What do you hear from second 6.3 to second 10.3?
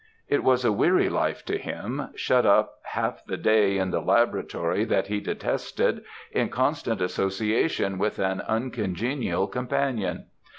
in constant association with an uncongenial companion.